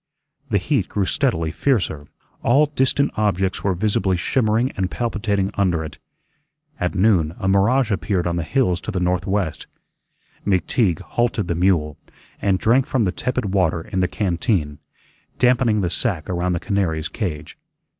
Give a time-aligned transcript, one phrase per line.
[0.49, 2.07] The heat grew steadily fiercer;
[2.41, 5.99] all distant objects were visibly shimmering and palpitating under it.
[6.79, 9.67] At noon a mirage appeared on the hills to the northwest.
[10.43, 11.99] McTeague halted the mule,
[12.41, 14.79] and drank from the tepid water in the canteen,
[15.37, 17.55] dampening the sack around the canary's cage.